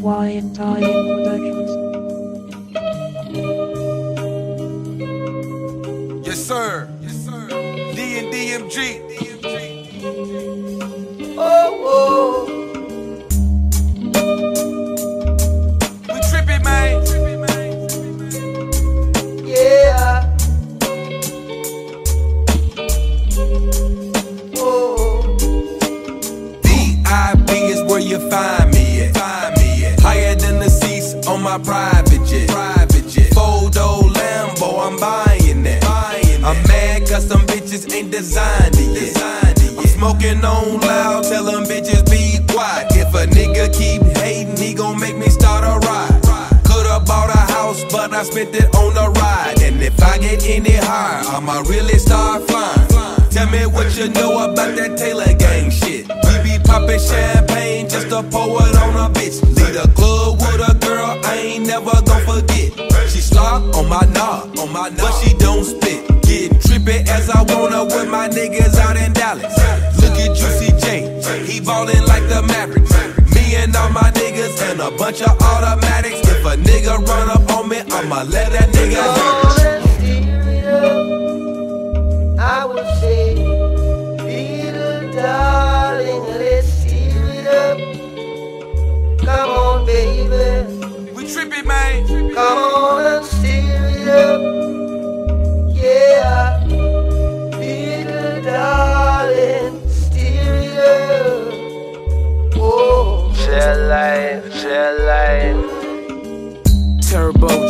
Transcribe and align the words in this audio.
Y&I 0.00 0.42
Productions. 0.54 1.70
Yes, 6.26 6.38
sir. 6.46 6.88
Yes, 7.02 7.16
sir. 7.24 7.48
D 7.94 8.18
and 8.18 8.32
DMG. 8.32 9.27
My 31.58 31.64
private 31.64 32.26
jet. 32.26 32.48
Private 32.48 33.08
jet. 33.08 33.34
Four 33.34 33.70
door 33.70 34.02
Lambo, 34.02 34.86
I'm 34.86 34.98
buying 34.98 35.62
that. 35.64 35.82
Buying 35.82 36.44
I'm 36.44 36.56
mad 36.68 37.08
cause 37.08 37.26
some 37.26 37.42
bitches 37.42 37.92
ain't 37.92 38.10
designed 38.10 38.74
it 38.74 38.94
yet. 38.94 39.14
Designed 39.14 39.58
it. 39.58 39.78
I'm 39.78 39.86
smoking 39.86 40.44
on 40.44 40.80
loud, 40.80 41.24
tell 41.24 41.44
them 41.44 41.64
bitches 41.64 42.04
be 42.10 42.44
quiet. 42.52 42.86
If 42.92 43.14
a 43.14 43.26
nigga 43.26 43.72
keep 43.72 44.02
hating, 44.18 44.56
he 44.56 44.74
gon' 44.74 44.98
make 45.00 45.16
me 45.16 45.28
start 45.28 45.64
a 45.64 45.78
ride. 45.86 46.20
Could've 46.64 47.04
bought 47.06 47.30
a 47.30 47.52
house, 47.52 47.84
but 47.90 48.12
I 48.12 48.22
spent 48.22 48.54
it 48.54 48.74
on 48.74 48.96
a 48.96 49.10
ride. 49.10 49.60
And 49.62 49.82
if 49.82 50.00
I 50.02 50.18
get 50.18 50.44
any 50.46 50.76
higher, 50.76 51.24
I'ma 51.26 51.62
really 51.68 51.98
start 51.98 52.42
flying. 52.48 52.88
Tell 53.30 53.48
me 53.50 53.66
what 53.66 53.96
you 53.96 54.08
know 54.08 54.50
about 54.50 54.74
that 54.76 54.96
Taylor 54.98 55.32
gang 55.34 55.70
shit. 55.70 56.08
We 56.08 56.34
be 56.42 56.58
poppin' 56.64 56.98
champagne 56.98 57.88
just 57.88 58.08
to 58.10 58.22
pour 58.22 58.60
it 58.62 58.76
on 58.76 58.96
a 58.96 59.12
bitch. 59.12 59.42
Lead 59.56 59.76
a 59.76 59.88
club 59.92 60.07
don't 65.58 65.82
spit. 65.82 66.06
Getting 66.22 66.58
trippy 66.58 67.06
as 67.08 67.30
I 67.30 67.42
wanna 67.42 67.84
with 67.84 68.08
my 68.08 68.28
niggas 68.28 68.76
out 68.76 68.96
in 68.96 69.12
Dallas. 69.12 69.56
Look 70.00 70.16
at 70.24 70.36
Juicy 70.36 70.70
J, 70.82 71.44
he 71.46 71.60
ballin' 71.60 72.04
like 72.06 72.26
the 72.28 72.42
Mavericks. 72.42 72.92
Me 73.34 73.56
and 73.56 73.74
all 73.74 73.90
my 73.90 74.10
niggas 74.12 74.60
and 74.70 74.80
a 74.80 74.90
bunch 74.90 75.22
of 75.22 75.34
automatics. 75.40 76.20
If 76.20 76.44
a 76.44 76.56
nigga 76.56 76.98
run 77.06 77.30
up 77.30 77.50
on 77.50 77.68
me, 77.68 77.78
I'ma 77.78 78.22
let 78.22 78.52
that 78.52 78.68
nigga 78.70 79.02
hurt. 79.16 79.44
on 79.46 79.60
and 79.64 80.48
it 80.48 80.64
up. 80.66 81.18
I 82.40 82.64
would 82.64 82.86
say, 83.00 83.34
little 84.28 85.12
darling, 85.12 86.24
let's 86.40 86.68
steer 86.68 87.24
it 87.38 87.46
up. 87.62 87.78
Come 89.26 89.50
on, 89.50 89.86
baby. 89.86 91.14
We 91.14 91.24
trippy, 91.24 91.64
man. 91.64 92.34
Come 92.34 92.58
on 92.58 92.77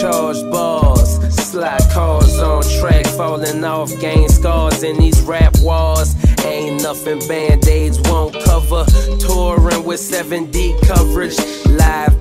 Turbocharged 0.00 0.50
bars, 0.50 1.34
slide 1.34 1.90
cars 1.92 2.38
on 2.38 2.62
track, 2.80 3.06
falling 3.06 3.62
off, 3.64 3.90
gain 4.00 4.30
scars 4.30 4.82
in 4.82 4.96
these 4.96 5.20
rap 5.20 5.54
wars. 5.60 6.14
Ain't 6.42 6.82
nothing 6.82 7.18
band 7.28 7.66
aids 7.68 8.00
won't 8.08 8.34
cover. 8.44 8.86
Touring 9.18 9.84
with 9.84 10.00
7D 10.00 10.80
coverage, 10.86 11.36
live 11.66 12.18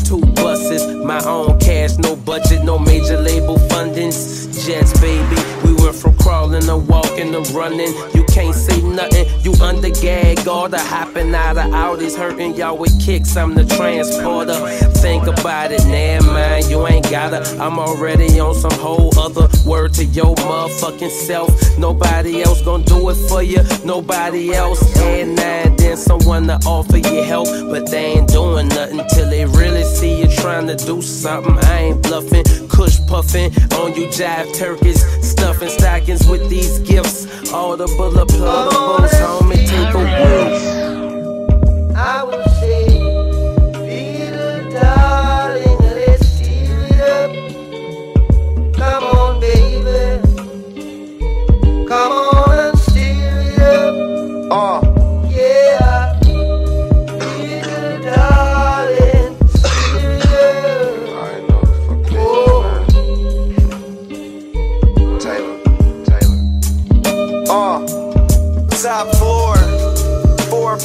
two 0.00 0.20
buses, 0.20 0.86
my 1.04 1.22
own 1.24 1.58
cash, 1.58 1.98
no 1.98 2.16
budget, 2.16 2.64
no 2.64 2.78
major 2.78 3.18
label 3.18 3.56
fundings. 3.68 4.40
Jets, 4.64 4.98
baby, 5.00 5.36
we 5.64 5.74
went 5.82 5.96
from 5.96 6.16
crawling 6.18 6.62
to 6.62 6.76
walking 6.76 7.32
to 7.32 7.40
running. 7.52 7.92
You 8.14 8.24
can't 8.24 8.54
say 8.54 8.80
nothing, 8.82 9.26
you 9.42 9.52
under 9.60 9.90
gag, 9.90 10.46
all 10.46 10.68
the 10.68 10.78
hopping 10.78 11.34
out 11.34 11.58
of 11.58 11.66
Audis, 11.72 12.16
hurting 12.16 12.54
y'all 12.54 12.78
with 12.78 12.94
kicks. 13.04 13.36
I'm 13.36 13.54
the 13.54 13.64
transporter. 13.64 14.58
Think 15.02 15.26
about 15.26 15.72
it, 15.72 15.84
nah, 15.86 16.32
man, 16.32 16.68
you 16.70 16.86
ain't 16.86 17.10
gotta. 17.10 17.42
I'm 17.60 17.78
already 17.78 18.38
on 18.40 18.54
some 18.54 18.78
whole 18.78 19.10
other 19.18 19.48
word 19.66 19.94
to 19.94 20.04
your 20.04 20.34
motherfucking 20.36 21.10
self. 21.10 21.50
Nobody 21.78 22.42
else 22.42 22.62
gonna 22.62 22.84
do 22.84 23.10
it 23.10 23.16
for 23.28 23.42
you, 23.42 23.60
nobody 23.84 24.52
else. 24.54 24.80
And 24.98 25.34
now 25.36 25.74
then 25.76 25.96
someone 25.96 26.46
to 26.46 26.58
offer 26.66 26.98
you 26.98 27.22
help, 27.24 27.48
but 27.70 27.90
they 27.90 28.12
ain't 28.12 28.28
doing 28.28 28.68
nothing 28.68 29.02
till 29.10 29.28
they 29.28 29.44
really 29.44 29.81
see 29.84 30.20
you 30.20 30.28
trying 30.28 30.66
to 30.66 30.76
do 30.76 31.02
something. 31.02 31.58
I 31.58 31.78
ain't 31.80 32.02
bluffing, 32.02 32.44
kush 32.68 32.98
puffing 33.06 33.54
on 33.80 33.94
you 33.94 34.06
jive 34.08 34.54
turkeys, 34.54 35.02
stuffing 35.26 35.68
stockings 35.68 36.26
with 36.26 36.48
these 36.48 36.78
gifts. 36.80 37.52
All 37.52 37.76
the 37.76 37.86
bullet 37.98 38.30
oh, 38.32 38.34
pluggables, 38.34 39.11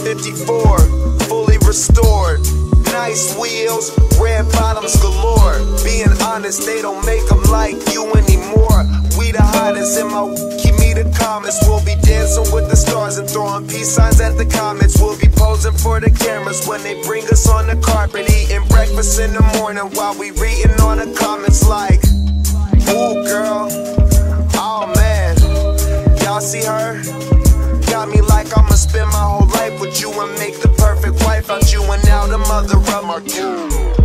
454, 0.07 1.27
fully 1.27 1.57
restored. 1.67 2.39
Nice 2.95 3.35
wheels, 3.37 3.91
red 4.17 4.49
bottoms 4.53 4.95
galore. 5.01 5.59
Being 5.83 6.15
honest, 6.23 6.65
they 6.65 6.81
don't 6.81 7.05
make 7.05 7.27
them 7.27 7.43
like 7.51 7.75
you 7.91 8.07
anymore. 8.15 8.87
We 9.19 9.35
the 9.35 9.43
hottest 9.43 9.99
in 9.99 10.07
my 10.07 10.23
keep 10.63 10.79
me 10.79 10.93
the 10.93 11.11
comments. 11.19 11.59
We'll 11.67 11.83
be 11.83 11.99
dancing 12.07 12.47
with 12.55 12.69
the 12.69 12.77
stars 12.77 13.17
and 13.17 13.29
throwing 13.29 13.67
peace 13.67 13.91
signs 13.91 14.21
at 14.21 14.37
the 14.37 14.45
comments. 14.45 14.97
We'll 14.97 15.19
be 15.19 15.27
posing 15.27 15.73
for 15.73 15.99
the 15.99 16.09
cameras 16.09 16.65
when 16.65 16.81
they 16.83 17.03
bring 17.03 17.25
us 17.25 17.45
on 17.49 17.67
the 17.67 17.75
carpet. 17.75 18.31
Eating 18.31 18.65
breakfast 18.69 19.19
in 19.19 19.33
the 19.33 19.43
morning 19.59 19.91
while 19.91 20.17
we 20.17 20.31
reading 20.31 20.79
on 20.79 20.99
the 20.99 21.13
comments 21.19 21.67
like, 21.67 21.99
Ooh, 22.95 23.27
girl. 23.27 23.67
Oh 24.55 24.87
man, 24.95 25.35
y'all 26.23 26.39
see 26.39 26.63
her? 26.63 26.95
Got 27.91 28.07
me 28.07 28.21
like 28.21 28.47
I'ma 28.57 28.75
spend 28.75 29.09
my 29.11 29.19
whole 29.19 29.46
you 29.95 30.11
and 30.11 30.33
make 30.37 30.59
the 30.59 30.67
perfect 30.69 31.23
wife 31.23 31.49
out 31.49 31.71
you 31.71 31.81
and 31.83 32.03
now 32.05 32.27
the 32.27 32.37
mother 32.37 32.77
of 32.77 33.05
my 33.05 33.21
kid. 33.21 33.96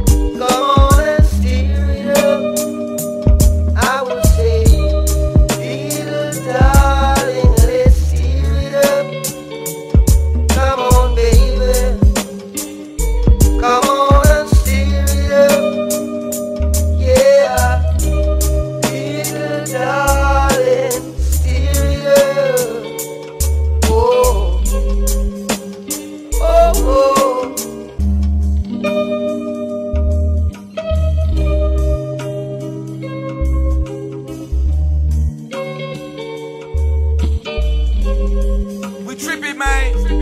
Man. 39.65 40.22